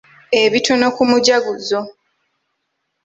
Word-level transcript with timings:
Ebitono 0.41 0.87
ku 0.95 1.03
mujaguzo. 1.09 1.79